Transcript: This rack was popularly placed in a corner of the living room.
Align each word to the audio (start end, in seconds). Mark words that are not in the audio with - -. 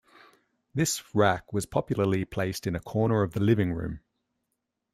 This 0.73 1.13
rack 1.13 1.53
was 1.53 1.67
popularly 1.67 2.25
placed 2.25 2.65
in 2.65 2.75
a 2.75 2.79
corner 2.79 3.21
of 3.21 3.33
the 3.33 3.39
living 3.39 3.71
room. 3.71 3.99